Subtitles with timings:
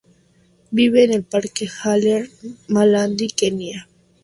[0.71, 2.27] Viven en el Parque Haller,
[2.69, 3.87] Malindi, Kenia.